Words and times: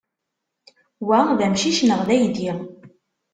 Wa 1.05 1.19
d 1.37 1.39
amcic 1.45 1.79
neɣ 1.83 2.01
d 2.07 2.09
aydi? 2.15 2.51